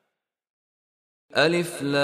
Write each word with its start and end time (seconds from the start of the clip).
Alif 1.36 1.84
Lam 1.84 2.00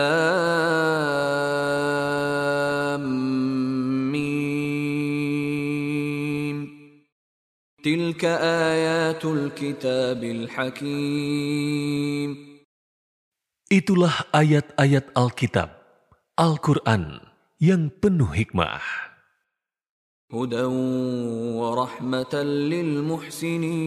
Mim. 4.11 4.27
Tilka 7.79 8.43
ayatul 8.43 9.55
kitabil 9.55 10.51
hakim. 10.51 12.35
Itulah 13.71 14.27
ayat-ayat 14.35 15.15
Alkitab, 15.15 15.79
Al-Quran 16.35 17.23
yang 17.63 17.87
penuh 17.87 18.35
hikmah. 18.35 18.83
Hudan 20.27 20.75
wa 21.55 21.87
rahmatan 21.87 22.67
lil 22.67 22.99
muhsinin. 22.99 23.79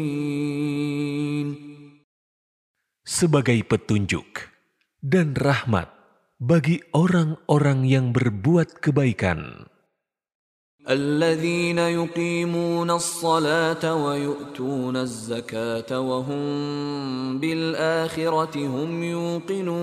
Sebagai 3.04 3.60
petunjuk 3.68 4.53
dan 5.03 5.35
rahmat 5.35 5.91
bagi 6.39 6.79
orang-orang 6.95 7.83
yang 7.87 8.11
berbuat 8.15 8.79
kebaikan. 8.79 9.69
الذين 10.89 11.77
يقيمون 11.77 12.89
الصلاة 12.91 13.83
ويؤتون 13.83 14.97
الزكاة 14.97 15.99
وهم 15.99 16.43
بالآخرة 17.39 18.55
هم 18.57 19.03
يوقنون 19.03 19.79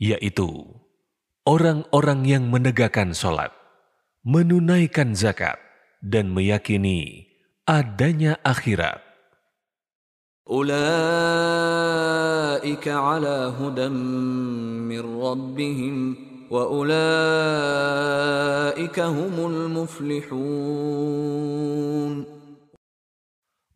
Yaitu 0.00 0.48
orang-orang 1.44 2.24
yang 2.24 2.48
menegakkan 2.48 3.12
sholat, 3.12 3.52
menunaikan 4.24 5.12
zakat, 5.12 5.60
dan 6.00 6.32
meyakini 6.32 7.28
adanya 7.68 8.40
akhirat. 8.40 9.03
أولئك 10.50 10.76
على 12.88 13.54
هدى 13.54 13.88
من 13.88 15.22
ربهم 15.22 16.16
وأولئك 16.50 16.90
هم 19.00 19.36
المفلحون 19.46 20.40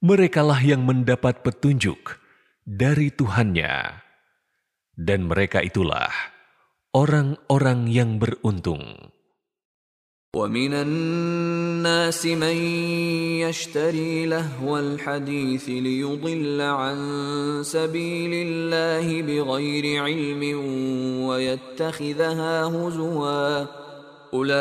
Merekalah 0.05 0.61
yang 0.61 0.85
mendapat 0.85 1.41
petunjuk 1.41 2.21
dari 2.69 3.09
Tuhannya, 3.09 4.05
dan 5.01 5.25
mereka 5.25 5.65
itulah 5.65 6.13
orang-orang 6.93 7.89
yang 7.89 8.21
beruntung. 8.21 8.85
ومن 10.35 10.75
الناس 10.75 12.27
من 12.27 12.57
يشتري 13.47 14.27
لهو 14.27 14.79
الحديث 14.79 15.69
ليضل 15.69 16.61
عن 16.61 16.99
سبيل 17.63 18.33
الله 18.35 19.23
بغير 19.23 20.03
علم 20.03 20.43
ويتخذها 21.23 22.63
هزوا 22.67 23.67
أولئك 24.35 24.59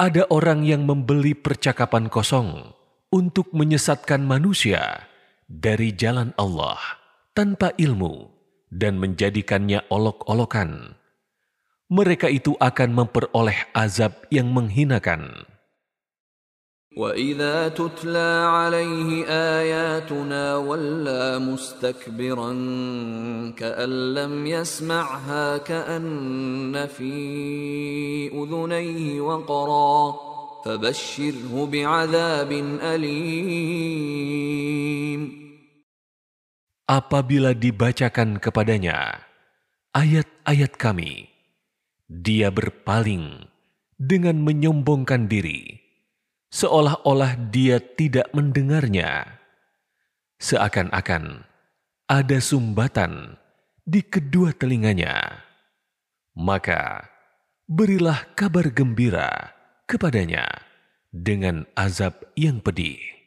ada 0.00 0.24
orang 0.32 0.64
yang 0.64 0.88
membeli 0.88 1.36
percakapan 1.36 2.08
kosong 2.08 2.72
untuk 3.12 3.52
menyesatkan 3.56 4.20
manusia 4.24 5.08
dari 5.48 5.96
jalan 5.96 6.36
Allah 6.36 6.76
tanpa 7.32 7.72
ilmu 7.80 8.28
dan 8.68 9.00
menjadikannya 9.00 9.88
olok-olokan. 9.88 10.96
Mereka 11.88 12.28
itu 12.28 12.52
akan 12.60 12.90
memperoleh 12.92 13.72
azab 13.72 14.28
yang 14.28 14.52
menghinakan. 14.52 15.48
وإذا 16.98 17.78
تتلى 17.78 18.30
عليه 18.50 19.22
آياتنا 19.30 20.56
ولى 20.56 21.38
مستكبرا 21.38 22.52
كأن 23.54 24.14
لم 24.14 24.46
يسمعها 24.46 25.56
كأن 25.56 26.86
في 26.86 27.14
أذنيه 28.34 29.20
وقرا 29.20 30.28
فبشره 30.64 31.52
بعذاب 31.66 32.52
أليم 32.92 34.28
Apabila 36.88 37.52
dibacakan 37.52 38.40
kepadanya 38.40 39.20
ayat-ayat 39.92 40.72
kami, 40.80 41.28
dia 42.08 42.48
berpaling 42.48 43.44
dengan 44.00 44.40
menyombongkan 44.40 45.28
diri, 45.28 45.84
seolah-olah 46.48 47.36
dia 47.52 47.76
tidak 47.76 48.32
mendengarnya. 48.32 49.36
Seakan-akan 50.40 51.44
ada 52.08 52.40
sumbatan 52.40 53.36
di 53.84 54.00
kedua 54.00 54.56
telinganya. 54.56 55.44
Maka 56.40 57.04
berilah 57.68 58.32
kabar 58.32 58.72
gembira 58.72 59.52
kepadanya 59.86 60.46
dengan 61.12 61.64
azab 61.74 62.28
yang 62.36 62.60
pedih. 62.60 63.18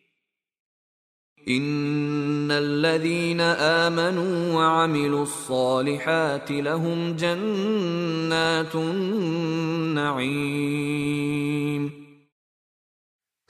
إن 1.42 2.52
الذين 2.54 3.42
آمنوا 3.82 4.54
وعملوا 4.54 5.24
الصالحات 5.24 6.52
لهم 6.52 7.16
جنات 7.18 8.76
النعيم 8.76 10.22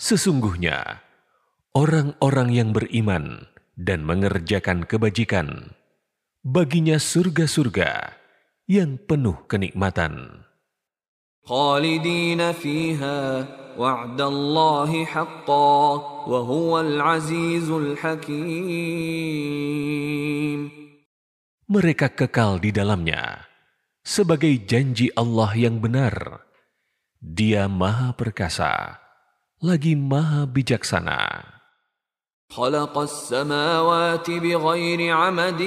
Sesungguhnya, 0.02 1.06
orang-orang 1.78 2.50
yang 2.52 2.74
beriman 2.74 3.46
dan 3.78 4.02
mengerjakan 4.02 4.84
kebajikan, 4.90 5.78
baginya 6.42 6.98
surga-surga 6.98 8.18
yang 8.66 8.98
penuh 8.98 9.46
kenikmatan. 9.46 10.42
خالدين 11.46 12.52
فيها 12.52 13.46
وعد 13.78 14.22
الله 14.22 15.06
حقا 15.06 15.80
وهو 16.28 16.80
العزيز 16.80 17.70
الحكيم 17.70 19.22
Mereka 21.72 22.12
kekal 22.12 22.60
di 22.60 22.76
dalamnya 22.76 23.48
sebagai 24.04 24.52
janji 24.68 25.08
Allah 25.16 25.56
yang 25.56 25.80
benar. 25.80 26.44
Dia 27.24 27.72
Maha 27.72 28.12
Perkasa, 28.12 29.00
lagi 29.64 29.96
Maha 29.96 30.44
Bijaksana. 30.52 31.48
خلق 32.52 32.98
السماوات 32.98 34.32
بغير 34.32 35.16
عمد 35.16 35.62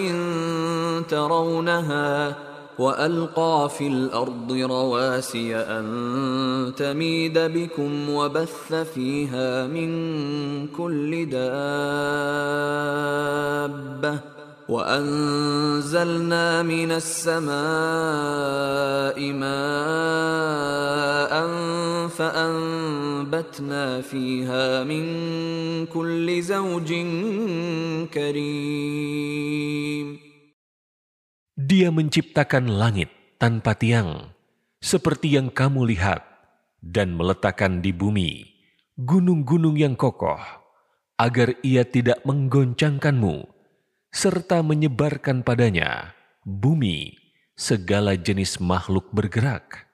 ترونها 1.09 2.37
وألقى 2.80 3.70
في 3.78 3.88
الأرض 3.88 4.52
رواسي 4.52 5.56
أن 5.56 6.74
تميد 6.78 7.40
بكم 7.40 8.10
وبث 8.10 8.74
فيها 8.74 9.68
من 9.68 9.88
كل 10.68 11.30
دابة 11.30 11.50
وأنزلنا 14.70 16.64
من 16.64 16.92
السماء 16.92 17.50
ماء 19.34 20.70
فأنبتنا 22.08 24.02
فيها 24.02 24.84
من 24.84 25.06
كل 25.86 26.42
زوج 26.42 26.94
كريم 28.14 29.50
Dia 31.80 31.96
menciptakan 31.96 32.76
langit 32.76 33.08
tanpa 33.40 33.72
tiang, 33.72 34.36
seperti 34.84 35.40
yang 35.40 35.48
kamu 35.48 35.88
lihat, 35.88 36.28
dan 36.84 37.16
meletakkan 37.16 37.80
di 37.80 37.96
bumi 37.96 38.44
gunung-gunung 39.00 39.80
yang 39.80 39.96
kokoh, 39.96 40.44
agar 41.16 41.56
ia 41.64 41.88
tidak 41.88 42.20
menggoncangkanmu, 42.28 43.48
serta 44.12 44.60
menyebarkan 44.60 45.40
padanya 45.40 46.12
bumi 46.44 47.16
segala 47.56 48.20
jenis 48.20 48.60
makhluk 48.60 49.08
bergerak. 49.16 49.88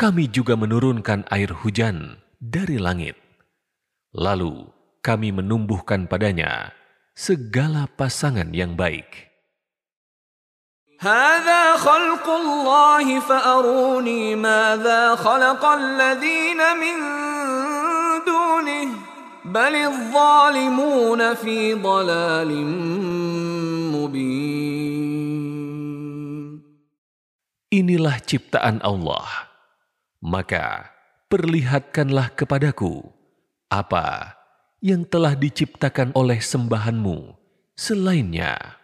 Kami 0.00 0.24
juga 0.24 0.56
menurunkan 0.56 1.28
air 1.28 1.52
hujan 1.52 2.16
dari 2.40 2.80
langit. 2.80 3.20
Lalu 4.16 4.72
kami 5.04 5.36
menumbuhkan 5.36 6.08
padanya 6.08 6.72
segala 7.12 7.84
pasangan 7.92 8.56
yang 8.56 8.72
baik. 8.72 9.29
هذا 10.99 11.77
خلق 11.77 12.29
الله 12.29 13.19
فأروني 13.19 14.35
ماذا 14.35 15.15
خلق 15.15 15.65
الذين 15.65 16.57
من 16.57 16.95
دونه 18.25 18.89
بل 19.45 19.73
الظالمون 19.75 21.33
في 21.33 21.73
ضلال 21.73 22.51
مبين 23.91 24.65
Inilah 27.75 28.23
ciptaan 28.23 28.79
Allah. 28.87 29.51
Maka 30.23 30.95
perlihatkanlah 31.27 32.31
kepadaku 32.31 33.03
apa 33.67 34.39
yang 34.79 35.03
telah 35.03 35.35
diciptakan 35.35 36.15
oleh 36.15 36.39
sembahanmu 36.39 37.35
selainnya. 37.75 38.78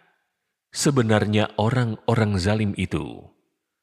Sebenarnya 0.76 1.52
orang-orang 1.60 2.40
zalim 2.40 2.72
itu 2.80 3.28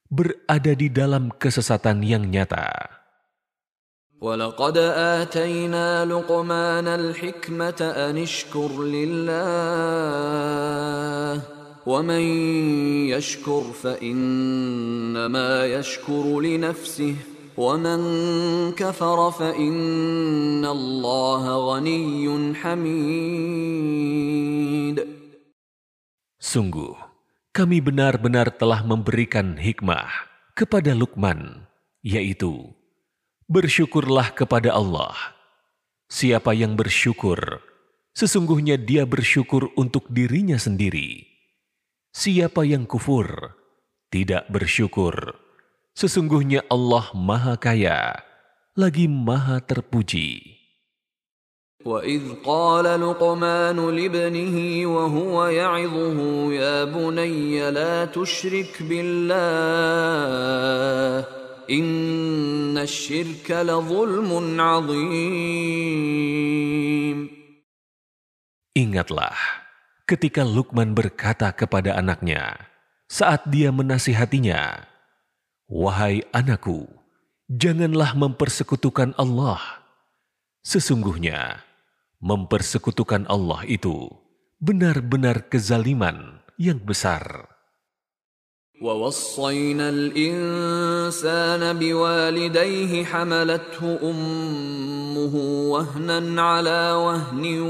berada 0.10 0.74
di 0.74 0.90
dalam 0.90 1.30
kesesatan 1.30 2.02
yang 2.02 2.26
nyata. 2.26 3.00
ولقد 4.22 4.78
آتينا 5.24 6.06
لقمان 6.06 6.88
الحكمة 6.88 7.80
أن 7.80 8.18
اشكر 8.18 8.84
لله 8.84 9.32
ومن 11.88 12.22
يشكر 13.16 13.64
فإنما 13.84 15.66
يشكر 15.66 16.40
لنفسه 16.40 17.16
ومن 17.58 18.02
كفر 18.72 19.32
فإن 19.32 20.66
الله 20.66 21.74
غني 21.74 22.54
حميد 22.56 23.80
Sungguh, 26.55 26.95
kami 27.51 27.83
benar-benar 27.83 28.47
telah 28.55 28.87
memberikan 28.87 29.59
hikmah 29.59 30.07
kepada 30.55 30.95
Lukman, 30.95 31.67
yaitu 31.99 32.71
bersyukurlah 33.51 34.31
kepada 34.31 34.71
Allah. 34.71 35.35
Siapa 36.07 36.55
yang 36.55 36.79
bersyukur, 36.79 37.59
sesungguhnya 38.15 38.79
dia 38.79 39.03
bersyukur 39.03 39.75
untuk 39.75 40.07
dirinya 40.15 40.55
sendiri. 40.55 41.27
Siapa 42.15 42.63
yang 42.63 42.87
kufur, 42.87 43.59
tidak 44.15 44.47
bersyukur, 44.47 45.35
sesungguhnya 45.99 46.63
Allah 46.71 47.11
Maha 47.19 47.59
Kaya, 47.59 48.23
lagi 48.79 49.11
Maha 49.11 49.59
Terpuji. 49.59 50.54
وإذ 51.86 52.44
قال 52.44 52.84
لقمان 52.84 53.80
لابنه 53.80 54.58
وهو 54.88 55.48
يعظه 55.48 56.20
يا 56.54 56.84
بني 56.84 57.72
لا 57.72 58.06
تشرك 58.06 58.84
بالله 58.84 59.40
إن 61.72 62.76
الشرك 62.78 63.48
لظلم 63.52 64.60
عظيم 64.60 65.80
Ingatlah 68.76 69.36
ketika 70.04 70.44
Lukman 70.44 70.92
berkata 70.92 71.56
kepada 71.56 71.96
anaknya 71.96 72.60
saat 73.08 73.48
dia 73.48 73.72
menasihatinya, 73.72 74.84
"Wahai 75.68 76.28
anakku, 76.36 76.92
janganlah 77.48 78.16
mempersekutukan 78.20 79.16
Allah. 79.16 79.80
Sesungguhnya 80.64 81.64
mempersekutukan 82.24 83.26
Allah 83.30 83.64
itu 83.70 84.12
benar-benar 84.60 85.48
kezaliman 85.48 86.44
yang 86.60 86.80
besar." 86.84 87.50
ووصينا 88.82 89.90
الإنسان 89.90 91.80
بوالديه 91.80 93.06
حملته 93.06 94.00
أمه 94.10 95.36
وهنا 95.72 96.42
على 96.42 96.92
وهن 96.92 97.62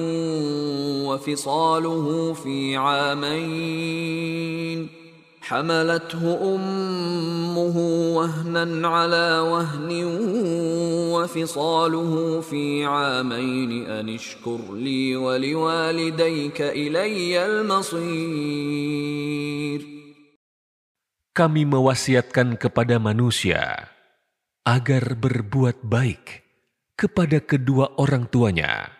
وفصاله 1.09 2.33
في 2.33 2.77
عامين 2.77 4.19
حملته 5.49 6.21
أمه 6.55 7.77
وهنا 8.15 8.87
على 8.87 9.39
وهن 9.39 9.89
وفصاله 11.15 12.41
في 12.41 12.85
عامين 12.85 13.85
أن 13.89 14.09
اشكر 14.09 14.59
لي 14.77 15.15
ولوالديك 15.15 16.61
إلي 16.61 17.45
المصير 17.45 18.79
kami 21.33 21.63
mewasiatkan 21.63 22.59
kepada 22.59 22.99
manusia 22.99 23.87
agar 24.67 25.15
berbuat 25.15 25.87
baik 25.87 26.43
kepada 26.99 27.39
kedua 27.39 27.95
orang 27.95 28.27
tuanya. 28.27 28.91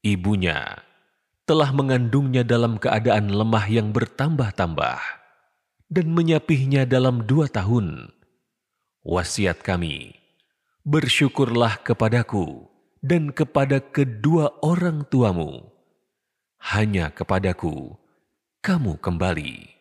Ibunya 0.00 0.80
telah 1.44 1.76
mengandungnya 1.76 2.40
dalam 2.40 2.80
keadaan 2.80 3.28
lemah 3.28 3.68
yang 3.68 3.92
bertambah-tambah 3.92 5.19
dan 5.90 6.10
menyapihnya 6.10 6.84
dalam 6.84 7.24
dua 7.24 7.46
tahun. 7.46 8.10
Wasiat 9.06 9.62
kami, 9.62 10.18
bersyukurlah 10.82 11.78
kepadaku 11.86 12.66
dan 13.02 13.30
kepada 13.30 13.78
kedua 13.78 14.58
orang 14.66 15.06
tuamu. 15.06 15.62
Hanya 16.58 17.14
kepadaku 17.14 17.94
kamu 18.62 18.98
kembali. 18.98 19.76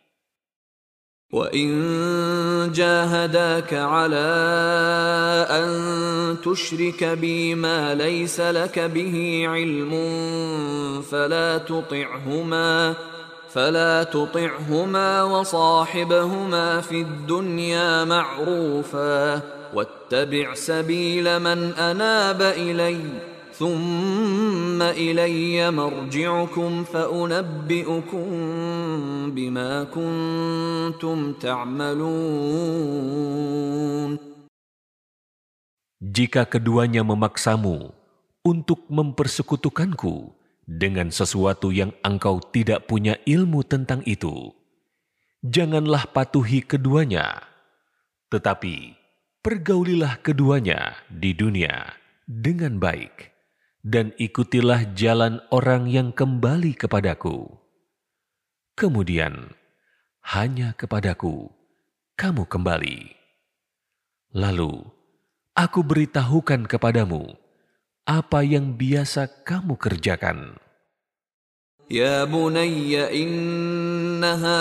وإن 1.35 2.71
جاهداك 2.71 3.73
على 3.73 4.29
أن 5.49 5.67
تشرك 6.39 7.03
بي 7.03 7.55
ما 7.55 7.95
ليس 7.95 8.39
لك 8.39 8.79
به 8.79 9.43
علم 9.47 9.91
فلا 11.01 11.57
تطعهما 11.57 12.95
فلا 13.50 14.02
تطعهما 14.02 15.22
وصاحبهما 15.22 16.80
في 16.80 17.00
الدنيا 17.02 18.04
معروفا 18.04 19.42
واتبع 19.74 20.54
سبيل 20.54 21.38
من 21.38 21.74
أناب 21.74 22.42
إليّ 22.42 23.30
ثم 23.60 24.80
إلي 24.80 25.70
مرجعكم 25.70 26.84
فأنبئكم 26.84 28.28
بما 29.36 29.84
كنتم 29.84 31.32
تعملون. 31.32 32.80
Jika 36.00 36.48
keduanya 36.48 37.04
memaksamu 37.04 37.92
untuk 38.40 38.88
mempersekutukanku 38.88 40.32
dengan 40.70 41.10
sesuatu 41.10 41.74
yang 41.74 41.90
engkau 42.06 42.38
tidak 42.54 42.86
punya 42.86 43.18
ilmu 43.26 43.66
tentang 43.66 44.06
itu, 44.06 44.54
janganlah 45.42 46.06
patuhi 46.14 46.62
keduanya, 46.62 47.42
tetapi 48.30 48.94
pergaulilah 49.42 50.22
keduanya 50.22 50.94
di 51.10 51.34
dunia 51.34 51.90
dengan 52.30 52.78
baik 52.78 53.34
dan 53.82 54.14
ikutilah 54.14 54.94
jalan 54.94 55.42
orang 55.50 55.90
yang 55.90 56.14
kembali 56.14 56.78
kepadaku. 56.78 57.50
Kemudian, 58.78 59.50
hanya 60.30 60.76
kepadaku 60.78 61.50
kamu 62.14 62.46
kembali. 62.46 63.18
Lalu, 64.36 64.86
aku 65.56 65.80
beritahukan 65.82 66.70
kepadamu 66.70 67.39
apa 68.09 68.45
yang 68.45 68.77
biasa 68.77 69.45
kamu 69.45 69.77
kerjakan. 69.77 70.57
يا 71.91 72.23
بني 72.23 72.97
إنها 73.23 74.57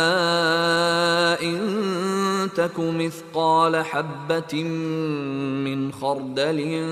إن 1.40 2.48
تك 2.56 2.78
مثقال 2.78 3.84
حبة 3.84 4.62
من 5.64 5.92
خردل 5.92 6.84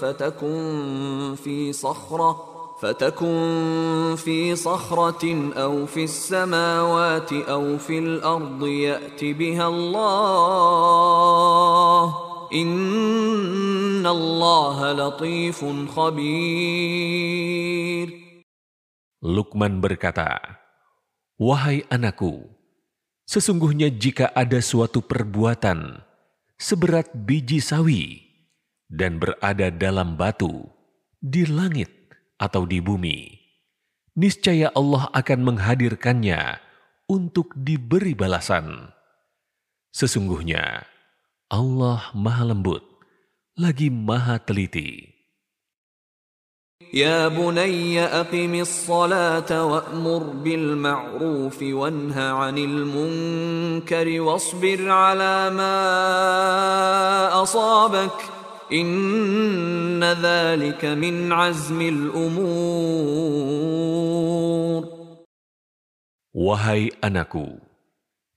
فتكن 0.00 1.34
في 1.44 1.72
صخرة 1.72 2.44
فتكن 2.82 4.14
في 4.16 4.56
صخرة 4.56 5.52
أو 5.56 5.86
في 5.86 6.04
السماوات 6.04 7.32
أو 7.32 7.78
في 7.78 7.98
الأرض 7.98 8.66
يأت 8.66 9.24
بها 9.24 9.68
الله 9.68 11.12
Latifun. 14.97 15.87
Lukman 19.21 19.73
berkata, 19.83 20.39
Wahai 21.37 21.83
anakku, 21.91 22.47
sesungguhnya 23.27 23.91
jika 23.91 24.31
ada 24.31 24.63
suatu 24.63 25.03
perbuatan 25.03 26.01
seberat 26.57 27.13
biji 27.13 27.61
sawi 27.61 28.25
dan 28.89 29.19
berada 29.21 29.69
dalam 29.69 30.17
batu, 30.17 30.65
di 31.21 31.45
langit 31.45 31.91
atau 32.41 32.65
di 32.65 32.81
bumi, 32.81 33.37
niscaya 34.17 34.73
Allah 34.73 35.11
akan 35.13 35.39
menghadirkannya 35.53 36.57
untuk 37.05 37.53
diberi 37.53 38.17
balasan. 38.17 38.89
Sesungguhnya, 39.93 40.85
Allah 41.52 42.08
Maha 42.16 42.48
Lembut, 42.48 42.82
lagi 43.60 43.92
Maha 43.92 44.40
Teliti. 44.40 45.12
يا 46.92 47.28
بني 47.28 48.04
أقم 48.04 48.54
الصلاة 48.54 49.64
وأمر 49.64 50.22
بالمعروف 50.44 51.62
وانه 51.62 52.20
عن 52.20 52.58
المنكر 52.58 54.20
واصبر 54.20 54.90
على 54.90 55.50
ما 55.50 55.72
أصابك 57.42 58.12
إن 58.72 60.04
ذلك 60.04 60.84
من 60.84 61.32
عزم 61.32 61.80
الأمور 61.80 63.32
Wahai 66.32 66.88
anakku, 67.04 67.60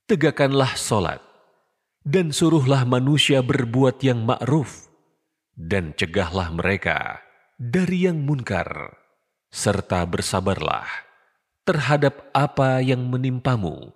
tegakkanlah 0.03 0.75
solat 0.75 1.23
dan 2.05 2.29
suruhlah 2.29 2.85
manusia 2.85 3.41
berbuat 3.41 4.01
yang 4.05 4.23
ma'ruf 4.29 4.85
dan 5.57 5.95
cegahlah 5.97 6.53
mereka 6.53 7.25
dari 7.55 8.05
yang 8.05 8.21
munkar, 8.27 8.99
serta 9.49 10.03
bersabarlah 10.03 10.85
terhadap 11.65 12.29
apa 12.35 12.83
yang 12.83 13.07
menimpamu. 13.09 13.95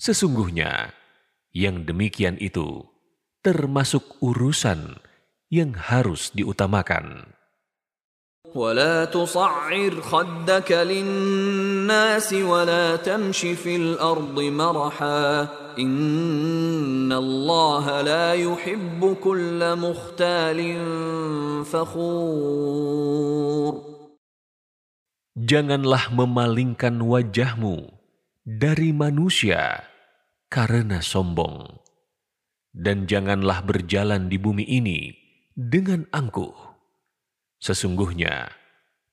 Sesungguhnya, 0.00 0.90
yang 1.54 1.86
demikian 1.86 2.40
itu 2.42 2.82
termasuk 3.44 4.18
urusan 4.18 4.98
yang 5.52 5.76
harus 5.76 6.34
diutamakan. 6.34 7.36
ولا 8.52 9.08
تصعر 9.08 10.00
خدك 10.00 10.72
للناس 10.72 12.32
ولا 12.32 12.96
تمش 12.96 13.40
في 13.40 13.76
الأرض 13.76 14.36
مرحا 14.40 15.48
Janganlah 25.37 26.09
memalingkan 26.17 26.97
wajahmu 26.97 27.93
dari 28.41 28.89
manusia 28.89 29.85
karena 30.49 30.97
sombong. 30.97 31.77
Dan 32.73 33.05
janganlah 33.05 33.61
berjalan 33.61 34.33
di 34.33 34.41
bumi 34.41 34.65
ini 34.65 35.13
dengan 35.53 36.09
angkuh. 36.09 36.57
Sesungguhnya, 37.61 38.49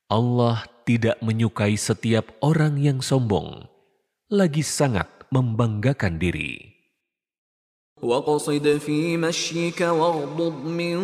Allah 0.09 0.65
tidak 0.85 1.21
menyukai 1.21 1.77
setiap 1.77 2.33
orang 2.41 2.81
yang 2.81 3.05
sombong, 3.05 3.69
lagi 4.33 4.61
sangat 4.61 5.24
membanggakan 5.34 6.18
diri. 6.18 6.70
وَقَصِدْ 8.00 8.80
فِي 8.80 9.20
مَشْيِكَ 9.20 9.80
وَاغْضُضْ 9.80 10.64
مِنْ 10.64 10.96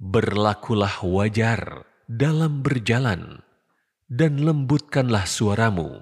Berlakulah 0.00 1.04
wajar 1.04 1.84
dalam 2.08 2.64
berjalan 2.64 3.44
dan 4.08 4.40
lembutkanlah 4.40 5.28
suaramu 5.28 6.00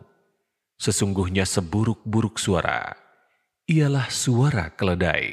Sesungguhnya 0.74 1.46
seburuk-buruk 1.46 2.36
suara 2.36 2.98
ialah 3.64 4.10
suara 4.10 4.74
keledai. 4.74 5.32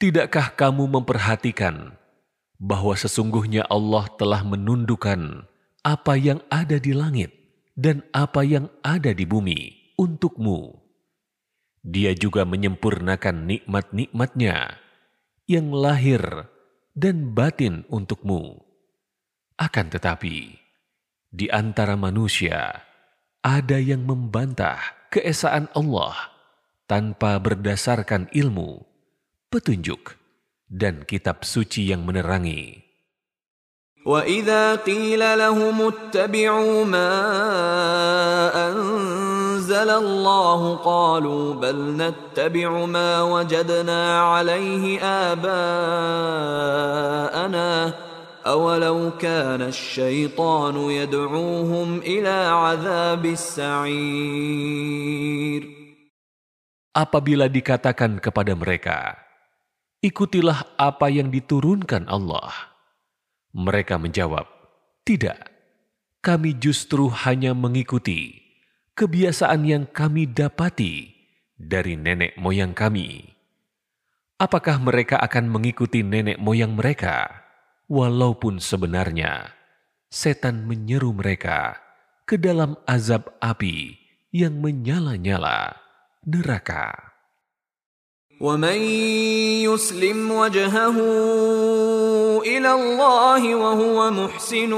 Tidakkah 0.00 0.56
kamu 0.56 0.96
memperhatikan 0.96 1.92
bahwa 2.56 2.96
sesungguhnya 2.96 3.68
Allah 3.68 4.08
telah 4.16 4.40
menundukkan 4.40 5.44
apa 5.84 6.16
yang 6.16 6.40
ada 6.48 6.80
di 6.80 6.96
langit 6.96 7.36
dan 7.76 8.00
apa 8.16 8.40
yang 8.40 8.72
ada 8.80 9.12
di 9.12 9.28
bumi 9.28 9.92
untukmu. 10.00 10.72
Dia 11.84 12.16
juga 12.16 12.48
menyempurnakan 12.48 13.44
nikmat-nikmatnya 13.44 14.80
yang 15.44 15.68
lahir 15.68 16.48
dan 16.96 17.36
batin 17.36 17.84
untukmu. 17.92 18.56
Akan 19.60 19.92
tetapi, 19.92 20.56
di 21.28 21.46
antara 21.52 22.00
manusia 22.00 22.88
ada 23.44 23.76
yang 23.76 24.08
membantah 24.08 24.80
keesaan 25.12 25.68
Allah 25.76 26.16
tanpa 26.88 27.36
berdasarkan 27.36 28.32
ilmu, 28.32 28.89
petunjuk, 29.49 30.17
dan 30.67 31.07
kitab 31.07 31.45
suci 31.45 31.89
yang 31.93 32.03
menerangi. 32.03 32.85
وَإِذَا 34.05 34.85
قِيلَ 34.85 35.17
لَهُمُ 35.17 35.77
اتَّبِعُوا 35.81 36.85
مَا 36.85 37.13
أنزل 39.65 39.89
الله 39.89 40.75
قالوا 40.75 41.53
بل 41.53 41.97
نتبع 41.97 42.85
ما 42.85 43.21
وجدنا 43.21 44.21
عليه 44.21 45.01
آباءنا 45.33 45.73
أولو 48.45 49.11
كان 49.17 49.61
الشيطان 49.61 50.75
يدعوهم 50.77 51.97
إلى 52.05 52.35
عذاب 52.53 53.25
السعير 53.25 54.85
Apabila 56.95 57.51
dikatakan 57.51 58.23
kepada 58.23 58.55
mereka, 58.55 59.19
ikutilah 60.00 60.80
apa 60.80 61.12
yang 61.12 61.28
diturunkan 61.28 62.08
Allah. 62.08 62.72
Mereka 63.52 64.00
menjawab, 64.00 64.48
tidak, 65.04 65.52
kami 66.24 66.56
justru 66.56 67.08
hanya 67.24 67.52
mengikuti 67.52 68.40
kebiasaan 68.96 69.64
yang 69.64 69.84
kami 69.88 70.28
dapati 70.28 71.08
dari 71.56 71.96
nenek 71.96 72.36
moyang 72.40 72.72
kami. 72.72 73.32
Apakah 74.40 74.80
mereka 74.80 75.20
akan 75.20 75.52
mengikuti 75.52 76.00
nenek 76.00 76.40
moyang 76.40 76.72
mereka, 76.72 77.44
walaupun 77.92 78.56
sebenarnya 78.56 79.52
setan 80.08 80.64
menyeru 80.64 81.12
mereka 81.12 81.76
ke 82.24 82.40
dalam 82.40 82.78
azab 82.88 83.36
api 83.44 84.00
yang 84.32 84.64
menyala-nyala 84.64 85.76
neraka? 86.24 87.09
ومن 88.41 88.79
يسلم 89.63 90.31
وجهه 90.31 90.97
الى 92.43 92.71
الله 92.71 93.55
وهو 93.55 94.11
محسن 94.11 94.71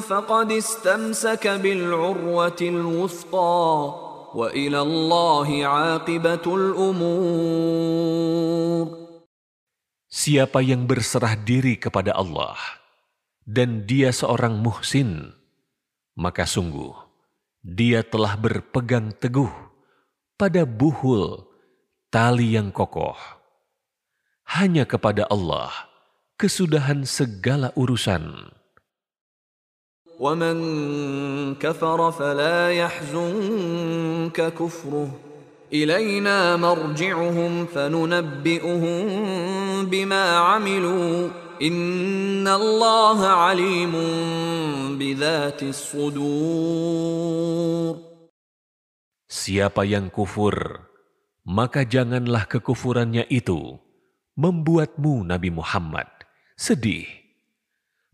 فقد 0.00 0.52
استمسك 0.52 1.48
بالعروه 1.48 2.60
الوثقى 2.60 3.94
والى 4.34 4.80
الله 4.80 5.48
عاقبه 5.66 6.44
الامور 6.46 7.94
Siapa 10.14 10.62
yang 10.62 10.86
berserah 10.86 11.34
diri 11.34 11.74
kepada 11.74 12.14
Allah 12.14 12.54
dan 13.44 13.82
dia 13.82 14.14
seorang 14.14 14.62
muhsin, 14.62 15.34
maka 16.14 16.46
sungguh 16.46 16.94
dia 17.60 18.06
telah 18.06 18.38
berpegang 18.38 19.10
teguh 19.18 19.50
pada 20.38 20.62
buhul 20.62 21.47
tali 22.08 22.54
yang 22.54 22.70
kokoh. 22.70 23.16
Hanya 24.44 24.84
kepada 24.84 25.24
Allah 25.32 25.72
kesudahan 26.36 27.06
segala 27.08 27.72
urusan. 27.78 28.52
ومن 30.14 30.56
كفر 31.58 32.10
فلا 32.10 32.70
يحزنك 32.70 34.38
كفره 34.54 35.10
إلينا 35.72 36.56
مرجعهم 36.56 37.66
فننبئهم 37.66 38.94
بما 39.90 40.38
عملوا 40.38 41.28
إن 41.62 42.48
الله 42.48 43.26
عليم 43.26 43.92
بذات 44.98 45.62
الصدور 45.62 47.34
Siapa 49.34 49.82
yang 49.82 50.14
kufur, 50.14 50.54
maka 51.49 51.81
janganlah 51.81 52.45
kekufurannya 52.45 53.25
itu 53.25 53.81
membuatmu 54.37 55.25
Nabi 55.25 55.49
Muhammad 55.49 56.05
sedih. 56.53 57.09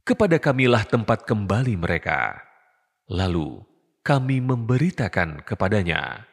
Kepada 0.08 0.40
kamilah 0.40 0.88
tempat 0.88 1.28
kembali 1.28 1.76
mereka. 1.76 2.40
Lalu 3.12 3.60
kami 4.06 4.40
memberitakan 4.40 5.44
kepadanya 5.44 6.24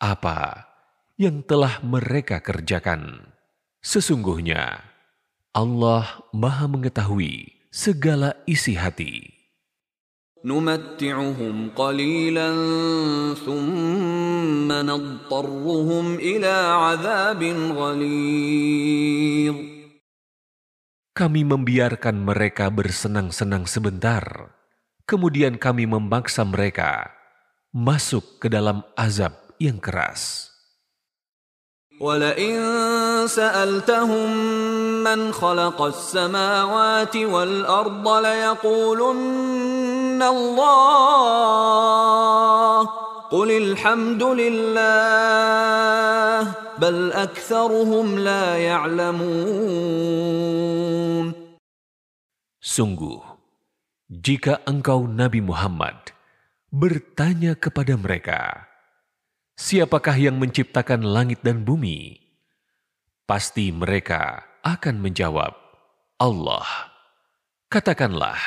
apa 0.00 0.70
yang 1.20 1.44
telah 1.44 1.82
mereka 1.84 2.40
kerjakan. 2.40 3.28
Sesungguhnya 3.84 4.80
Allah 5.52 6.22
Maha 6.32 6.64
Mengetahui 6.70 7.68
segala 7.74 8.38
isi 8.46 8.78
hati. 8.78 9.37
نمتعهم 10.47 11.71
قليلا 11.71 12.49
ثم 13.47 14.69
نضطرهم 14.71 16.05
إلى 16.19 16.55
عذاب 16.83 17.41
غليظ 17.79 19.55
Kami 21.13 21.45
membiarkan 21.45 22.25
mereka 22.25 22.73
bersenang-senang 22.73 23.69
sebentar, 23.69 24.49
kemudian 25.05 25.61
kami 25.61 25.85
memaksa 25.85 26.41
mereka 26.41 27.13
masuk 27.69 28.41
ke 28.41 28.49
dalam 28.49 28.81
azab 28.97 29.37
yang 29.61 29.77
keras. 29.77 30.49
ولئن 32.01 32.57
سألتهم 33.29 34.27
من 35.05 35.31
خلق 35.31 35.79
السماوات 35.81 37.15
والأرض 37.15 38.07
ليقولن 38.09 39.96
Sungguh, 52.58 53.22
jika 54.10 54.62
engkau 54.66 55.06
Nabi 55.10 55.40
Muhammad 55.42 56.12
bertanya 56.70 57.54
kepada 57.58 57.94
mereka, 57.98 58.68
Siapakah 59.58 60.14
yang 60.14 60.38
menciptakan 60.38 61.02
langit 61.02 61.42
dan 61.42 61.66
bumi? 61.66 62.14
Pasti 63.26 63.74
mereka 63.74 64.46
akan 64.62 65.02
menjawab, 65.02 65.50
Allah. 66.22 66.94
Katakanlah, 67.66 68.38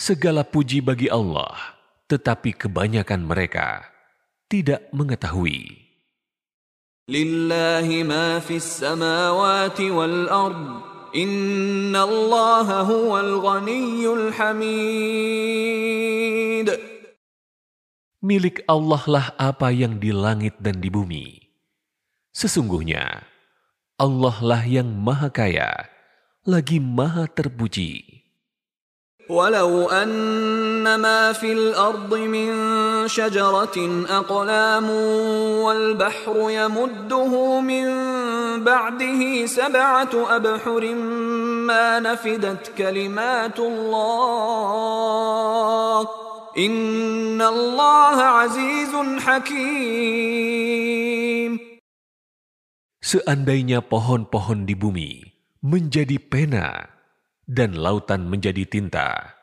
segala 0.00 0.40
puji 0.48 0.80
bagi 0.80 1.12
Allah, 1.12 1.76
tetapi 2.08 2.56
kebanyakan 2.56 3.28
mereka 3.28 3.84
tidak 4.48 4.88
mengetahui. 4.96 5.76
Lillahi 7.12 8.00
ma 8.08 8.40
fis 8.40 8.80
samawati 8.80 9.92
wal 9.92 10.32
ard. 10.32 10.88
Inna 11.12 12.06
Allah 12.06 12.86
huwal 12.86 13.42
ghaniyyul 13.42 14.30
hamid 14.38 14.70
milik 18.20 18.60
Allah 18.68 19.02
lah 19.08 19.26
apa 19.40 19.72
yang 19.72 19.96
di 19.96 20.12
langit 20.12 20.54
dan 20.60 20.78
di 20.78 20.92
bumi. 20.92 21.40
Sesungguhnya, 22.30 23.26
Allah 23.98 24.36
lah 24.44 24.62
yang 24.64 24.86
maha 24.86 25.32
kaya, 25.32 25.88
lagi 26.46 26.78
maha 26.78 27.26
terpuji. 27.26 28.09
ولو 29.30 29.86
أن 29.86 30.94
ما 30.94 31.32
في 31.32 31.52
الأرض 31.52 32.14
من 32.14 32.50
شجرة 33.08 34.04
أقلام 34.10 34.90
والبحر 35.62 36.34
يمده 36.50 37.60
من 37.60 37.86
بعده 38.64 39.46
سبعة 39.46 40.10
أبحر 40.36 40.94
ما 41.70 42.00
نفدت 42.00 42.72
كلمات 42.78 43.58
الله 43.58 44.90
Inna 46.50 47.46
Allah 47.46 48.42
azizun 48.42 49.22
hakim. 49.22 49.70
Seandainya 52.98 53.86
pohon-pohon 53.86 54.66
di 54.66 54.74
bumi 54.74 55.30
menjadi 55.62 56.18
pena 56.18 56.99
dan 57.49 57.77
lautan 57.77 58.25
menjadi 58.25 58.65
tinta, 58.65 59.37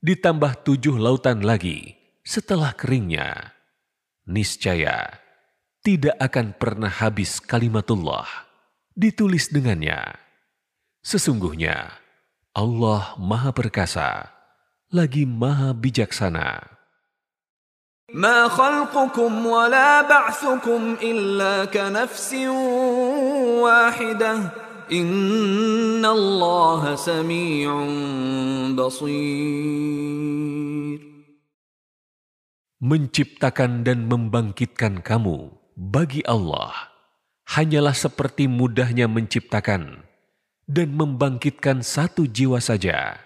ditambah 0.00 0.62
tujuh 0.62 0.96
lautan 0.96 1.42
lagi 1.42 1.98
setelah 2.22 2.76
keringnya, 2.76 3.56
niscaya 4.28 5.18
tidak 5.80 6.14
akan 6.20 6.52
pernah 6.54 6.92
habis 6.92 7.40
kalimatullah 7.40 8.28
ditulis 8.94 9.48
dengannya. 9.48 10.14
Sesungguhnya 11.00 11.96
Allah 12.52 13.16
Maha 13.16 13.50
Perkasa 13.56 14.28
lagi 14.90 15.24
maha 15.24 15.72
bijaksana. 15.72 16.80
ما 18.10 18.48
خلقكم 18.48 19.46
ولا 19.46 20.02
بعثكم 20.02 20.96
إلا 21.02 21.64
كنفس 21.70 22.34
واحدة 23.62 24.34
Menciptakan 32.85 33.81
dan 33.81 34.05
membangkitkan 34.05 35.01
kamu 35.01 35.49
bagi 35.73 36.21
Allah 36.29 36.69
hanyalah 37.49 37.97
seperti 37.97 38.45
mudahnya 38.45 39.09
menciptakan 39.09 40.05
dan 40.69 40.89
membangkitkan 40.93 41.81
satu 41.81 42.29
jiwa 42.29 42.61
saja. 42.61 43.17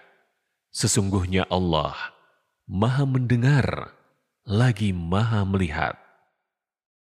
Sesungguhnya 0.72 1.44
Allah 1.52 1.92
Maha 2.64 3.04
Mendengar 3.04 3.92
lagi 4.48 4.96
Maha 4.96 5.44
Melihat. 5.44 6.09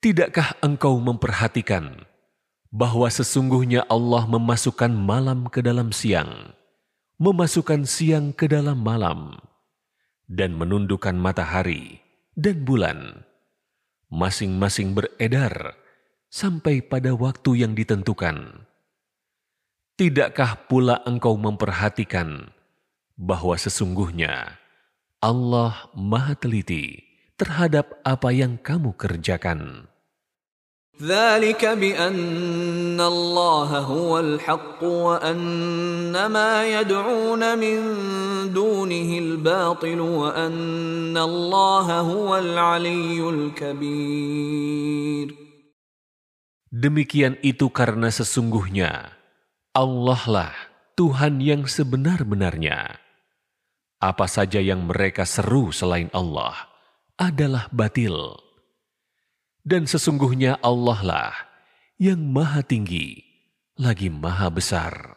Tidakkah 0.00 0.56
engkau 0.64 0.96
memperhatikan 0.96 2.08
bahwa 2.72 3.04
sesungguhnya 3.12 3.84
Allah 3.84 4.24
memasukkan 4.24 4.88
malam 4.88 5.44
ke 5.52 5.60
dalam 5.60 5.92
siang, 5.92 6.56
memasukkan 7.20 7.84
siang 7.84 8.32
ke 8.32 8.48
dalam 8.48 8.80
malam, 8.80 9.36
dan 10.24 10.56
menundukkan 10.56 11.12
matahari 11.12 12.00
dan 12.32 12.64
bulan, 12.64 13.28
masing-masing 14.08 14.96
beredar 14.96 15.76
sampai 16.32 16.80
pada 16.80 17.12
waktu 17.12 17.60
yang 17.60 17.76
ditentukan. 17.76 18.64
Tidakkah 20.00 20.64
pula 20.64 21.04
engkau 21.04 21.36
memperhatikan 21.36 22.48
bahwa 23.20 23.52
sesungguhnya 23.52 24.56
Allah 25.20 25.92
Maha 25.92 26.32
Teliti 26.40 27.04
terhadap 27.36 28.00
apa 28.00 28.32
yang 28.32 28.56
kamu 28.56 28.96
kerjakan? 28.96 29.89
ذلك 31.01 31.65
بأن 31.65 32.95
الله 33.01 33.69
هو 33.79 34.19
الحق 34.19 34.83
وأن 34.83 36.15
ما 36.31 36.63
يدعون 36.63 37.59
من 37.59 37.79
دونه 38.55 39.09
الباطل 39.19 39.99
وأن 39.99 41.17
الله 41.17 41.99
هو 41.99 42.37
العلي 42.37 43.19
الكبير 43.29 44.65
Demikian 46.75 47.39
itu 47.39 47.71
karena 47.71 48.11
sesungguhnya 48.11 49.15
Allah 49.71 50.21
lah 50.27 50.51
Tuhan 50.99 51.39
yang 51.39 51.71
sebenar-benarnya. 51.71 52.99
Apa 54.03 54.27
saja 54.27 54.59
yang 54.59 54.83
mereka 54.83 55.23
seru 55.23 55.71
selain 55.71 56.11
Allah 56.11 56.67
adalah 57.15 57.71
batil 57.71 58.35
dan 59.69 59.89
sesungguhnya 59.89 60.61
Allah 60.61 60.99
lah 61.01 61.33
yang 61.97 62.21
maha 62.21 62.61
tinggi, 62.61 63.23
lagi 63.79 64.13
maha 64.13 64.51
besar. 64.51 65.15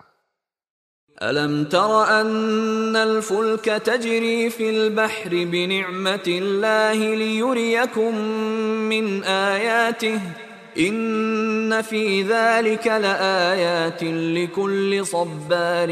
ألم 1.18 1.66
تر 1.66 1.90
أن 2.20 2.94
الفلك 2.96 3.64
تجري 3.64 4.50
في 4.50 4.70
البحر 4.70 5.30
بنعمة 5.30 6.26
الله 6.28 6.94
ليريكم 6.94 8.14
من 8.86 9.24
آياته 9.24 10.20
إن 10.78 11.82
في 11.82 12.22
ذلك 12.22 12.86
لآيات 12.86 14.02
لكل 14.38 15.06
صبار 15.06 15.90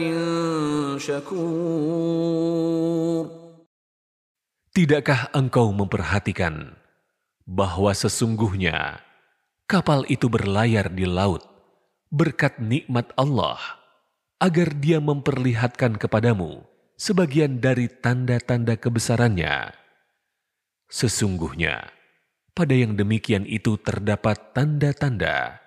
شكور 0.98 2.46
Tidakkah 4.76 5.32
engkau 5.32 5.72
memperhatikan 5.72 6.76
bahwa 7.45 7.93
sesungguhnya 7.93 9.01
kapal 9.69 10.03
itu 10.11 10.27
berlayar 10.27 10.91
di 10.91 11.07
laut 11.07 11.45
berkat 12.11 12.59
nikmat 12.59 13.13
Allah 13.15 13.59
agar 14.41 14.73
dia 14.75 14.97
memperlihatkan 14.97 16.01
kepadamu 16.01 16.65
sebagian 16.97 17.61
dari 17.61 17.87
tanda-tanda 17.87 18.75
kebesarannya. 18.75 19.71
Sesungguhnya, 20.91 21.87
pada 22.51 22.75
yang 22.75 22.99
demikian 22.99 23.47
itu 23.47 23.79
terdapat 23.79 24.51
tanda-tanda 24.51 25.61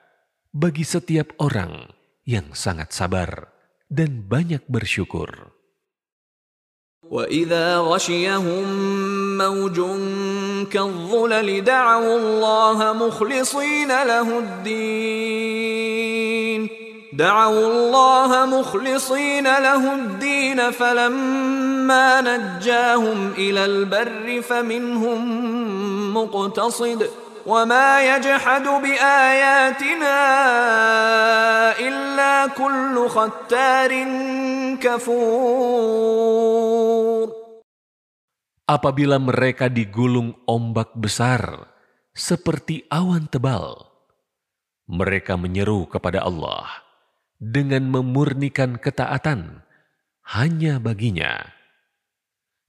bagi 0.53 0.85
setiap 0.85 1.33
orang 1.41 1.89
yang 2.29 2.53
sangat 2.53 2.93
sabar 2.93 3.49
dan 3.89 4.27
banyak 4.29 4.61
bersyukur. 4.69 5.54
وإذا 7.11 7.79
غشيهم 7.79 8.65
موج 9.39 9.81
كالظلل 10.71 11.65
دعوا 11.65 12.19
الله 12.19 12.93
مخلصين 12.93 13.89
له 13.89 14.39
الدين 14.39 15.85
دعوا 17.13 17.67
الله 17.67 18.47
مخلصين 18.47 19.45
له 19.45 19.95
الدين 19.95 20.71
فلما 20.71 22.21
نجاهم 22.21 23.33
إلى 23.39 23.65
البر 23.65 24.43
فمنهم 24.43 26.15
مقتصد 26.15 27.11
وما 27.46 27.90
يجحد 28.04 28.66
بآياتنا 28.68 30.18
إلا 31.80 32.48
كل 32.54 32.96
ختار 33.10 33.92
كفور 34.78 36.20
Apabila 38.70 39.18
mereka 39.18 39.66
digulung 39.66 40.38
ombak 40.46 40.94
besar 40.94 41.74
seperti 42.14 42.86
awan 42.94 43.26
tebal, 43.26 43.90
mereka 44.86 45.34
menyeru 45.42 45.90
kepada 45.90 46.22
Allah 46.22 46.70
dengan 47.42 47.90
memurnikan 47.90 48.78
ketaatan 48.78 49.66
hanya 50.38 50.78
baginya. 50.78 51.50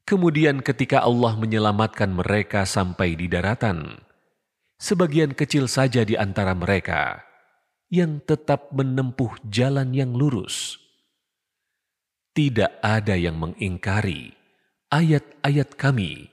Kemudian 0.09 0.65
ketika 0.65 1.05
Allah 1.05 1.37
menyelamatkan 1.37 2.17
mereka 2.17 2.65
sampai 2.65 3.13
di 3.13 3.29
daratan, 3.29 4.01
sebagian 4.76 5.34
kecil 5.34 5.66
saja 5.72 6.04
di 6.04 6.20
antara 6.20 6.52
mereka 6.52 7.24
yang 7.92 8.20
tetap 8.24 8.74
menempuh 8.76 9.36
jalan 9.48 9.94
yang 9.96 10.14
lurus. 10.16 10.82
Tidak 12.36 12.84
ada 12.84 13.16
yang 13.16 13.40
mengingkari 13.40 14.36
ayat-ayat 14.92 15.80
Kami 15.80 16.28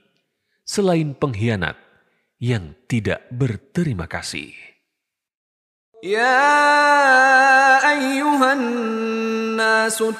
selain 0.67 1.15
pengkhianat 1.15 1.79
yang 2.43 2.75
tidak 2.91 3.23
berterima 3.31 4.03
kasih. 4.11 4.51
Ya 6.03 6.35
ayyuhan 7.79 8.59
nasu 9.55 10.11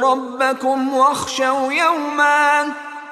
rabbakum 0.00 0.96
wakhshaw 0.96 1.68
yawman 1.68 2.72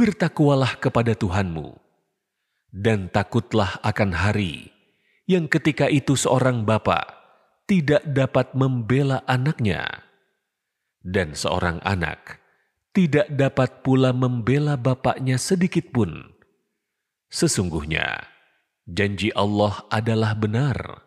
bertakwalah 0.00 0.80
kepada 0.80 1.12
Tuhanmu, 1.12 1.76
dan 2.72 3.12
takutlah 3.12 3.76
akan 3.84 4.16
hari 4.16 4.72
yang 5.28 5.44
ketika 5.44 5.92
itu 5.92 6.16
seorang 6.16 6.64
bapak 6.64 7.04
tidak 7.68 8.00
dapat 8.08 8.56
membela 8.56 9.20
anaknya, 9.28 9.84
dan 11.04 11.36
seorang 11.36 11.84
anak 11.84 12.40
tidak 12.96 13.28
dapat 13.28 13.84
pula 13.84 14.16
membela 14.16 14.80
bapaknya 14.80 15.36
sedikit 15.36 15.92
pun. 15.92 16.32
Sesungguhnya, 17.28 18.24
janji 18.88 19.28
Allah 19.36 19.84
adalah 19.92 20.32
benar. 20.32 21.04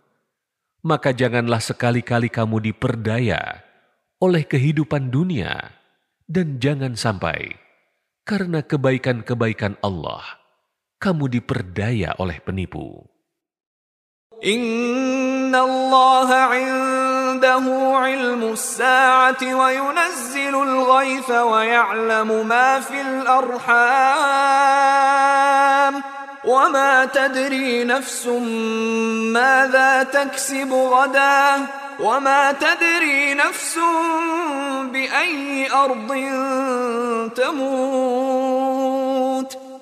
Maka 0.85 1.17
janganlah 1.17 1.65
sekali-kali 1.65 2.29
kamu 2.29 2.69
diperdaya 2.69 3.65
oleh 4.21 4.45
kehidupan 4.45 5.09
dunia, 5.09 5.81
dan 6.29 6.61
jangan 6.61 6.93
sampai 6.93 7.62
karena 8.23 8.63
kebaikan-kebaikan 8.63 9.75
Allah, 9.83 10.23
kamu 10.99 11.27
diperdaya 11.27 12.15
oleh 12.19 12.39
penipu. 12.39 13.03
Inna 14.43 15.63
Allah 15.63 16.51
indahu 16.51 17.95
ilmu 17.95 18.59
sa'ati 18.59 19.55
wa 19.55 19.71
yunazzilu 19.71 20.59
al-ghayfa 20.59 21.47
wa 21.47 21.63
ya'lamu 21.63 22.43
ma 22.43 22.79
fil 22.83 23.27
arham. 23.27 24.73
وما 26.43 27.05
تدري 27.15 27.87
نفس 27.87 28.27
ماذا 29.31 30.03
تكسب 30.03 30.73
غداً 30.73 31.82
وما 31.98 32.52
تدري 32.52 33.34
نفس 33.34 33.78
بأي 34.92 35.66
أرض 35.70 36.08
تموت 37.34 38.78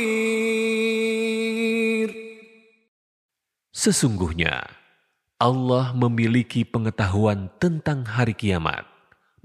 Sesungguhnya 3.78 4.66
Allah 5.38 5.94
memiliki 5.94 6.66
pengetahuan 6.66 7.46
tentang 7.62 8.02
hari 8.10 8.34
kiamat, 8.34 8.82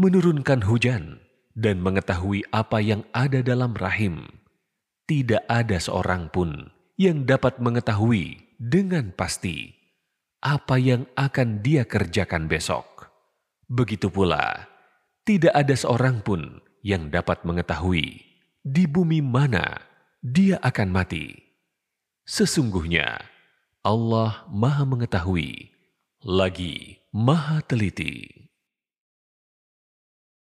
menurunkan 0.02 0.66
hujan, 0.66 1.22
dan 1.54 1.78
mengetahui 1.86 2.42
apa 2.50 2.82
yang 2.82 3.06
ada 3.14 3.46
dalam 3.46 3.78
rahim. 3.78 4.26
Tidak 5.06 5.46
ada 5.46 5.78
seorang 5.78 6.34
pun 6.34 6.74
yang 6.99 7.23
dapat 7.23 7.63
mengetahui 7.63 8.43
dengan 8.59 9.15
pasti 9.15 9.71
apa 10.43 10.83
yang 10.83 11.07
akan 11.15 11.63
dia 11.63 11.87
kerjakan 11.87 12.51
besok. 12.51 13.07
Begitu 13.71 14.11
pula, 14.11 14.67
tidak 15.23 15.55
ada 15.55 15.79
seorang 15.79 16.19
pun 16.27 16.59
yang 16.83 17.07
dapat 17.07 17.47
mengetahui 17.47 18.19
di 18.67 18.85
bumi 18.91 19.23
mana 19.23 19.79
dia 20.19 20.59
akan 20.59 20.91
mati. 20.91 21.39
Sesungguhnya, 22.27 23.23
Allah 23.87 24.43
Maha 24.51 24.83
Mengetahui, 24.83 25.71
lagi 26.27 26.99
Maha 27.15 27.63
Teliti. 27.63 28.48